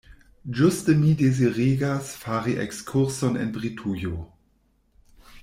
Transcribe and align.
Ĝuste 0.59 0.95
mi 1.01 1.11
deziregas 1.19 2.09
fari 2.23 2.57
ekskurson 2.65 3.39
en 3.45 3.53
Britujo. 3.59 4.17